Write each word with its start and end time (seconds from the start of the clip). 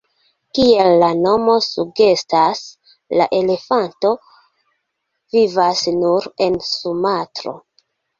Kiel 0.57 0.87
la 1.01 1.07
nomo 1.17 1.57
sugestas, 1.65 2.61
la 3.19 3.27
elefanto 3.39 4.13
vivas 5.35 5.83
nur 5.99 6.27
en 6.47 6.57
Sumatro. 6.69 7.55